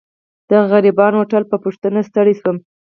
د 0.49 0.51
غريبانه 0.71 1.15
هوټل 1.19 1.43
په 1.51 1.57
پوښتنه 1.63 1.99
ستړی 2.09 2.33
شوم. 2.39 2.57